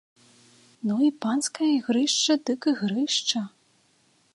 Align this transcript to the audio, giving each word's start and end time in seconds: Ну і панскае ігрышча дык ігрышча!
Ну 0.91 0.95
і 1.07 1.11
панскае 1.25 1.69
ігрышча 1.75 2.33
дык 2.51 2.61
ігрышча! 2.73 3.41